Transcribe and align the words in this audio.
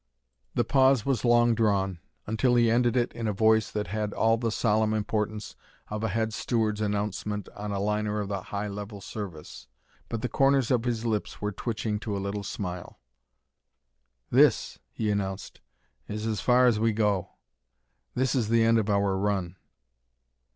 The 0.55 0.63
pause 0.63 1.05
was 1.05 1.23
long 1.23 1.53
drawn, 1.53 1.99
until 2.25 2.55
he 2.55 2.71
ended 2.71 2.97
it 2.97 3.13
in 3.13 3.27
a 3.27 3.33
voice 3.33 3.69
that 3.69 3.85
had 3.85 4.13
all 4.15 4.35
the 4.35 4.49
solemn 4.51 4.95
importance 4.95 5.55
of 5.91 6.03
a 6.03 6.07
head 6.07 6.33
steward's 6.33 6.81
announcement 6.81 7.47
on 7.49 7.71
a 7.71 7.79
liner 7.79 8.19
of 8.19 8.27
the 8.27 8.41
high 8.41 8.67
level 8.67 8.99
service. 8.99 9.67
But 10.09 10.23
the 10.23 10.27
corners 10.27 10.71
of 10.71 10.85
his 10.85 11.05
lips 11.05 11.39
were 11.39 11.51
twitching 11.51 11.99
to 11.99 12.17
a 12.17 12.17
little 12.17 12.41
smile. 12.41 12.99
"This," 14.31 14.79
he 14.91 15.11
announced, 15.11 15.61
"is 16.07 16.25
as 16.25 16.41
far 16.41 16.65
as 16.65 16.79
we 16.79 16.93
go. 16.93 17.33
This 18.15 18.33
is 18.33 18.49
the 18.49 18.63
end 18.63 18.79
of 18.79 18.89
our 18.89 19.15
run." 19.15 19.55